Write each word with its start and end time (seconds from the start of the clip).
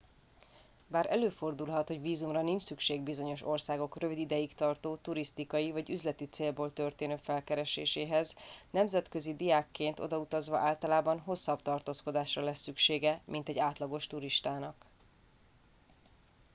bár 0.87 1.05
előfordulhat 1.11 1.87
hogy 1.87 2.01
vízumra 2.01 2.41
nincs 2.41 2.61
szükség 2.61 3.01
bizonyos 3.01 3.41
országok 3.41 3.99
rövid 3.99 4.17
ideig 4.17 4.53
tartó 4.53 4.95
turisztikai 4.95 5.71
vagy 5.71 5.89
üzleti 5.89 6.25
célból 6.25 6.73
történő 6.73 7.15
felkereséséhez 7.15 8.35
nemzetközi 8.69 9.33
diákként 9.33 9.99
odautazva 9.99 10.57
általában 10.57 11.19
hosszabb 11.19 11.61
tartózkodásra 11.61 12.41
lesz 12.43 12.61
szüksége 12.61 13.21
mint 13.25 13.49
egy 13.49 13.59
átlagos 13.59 14.07
turistának 14.07 14.75